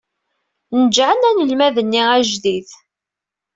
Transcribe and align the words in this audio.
Neǧǧɛen 0.79 1.27
anelmad-nni 1.29 2.01
ajdid. 2.17 2.67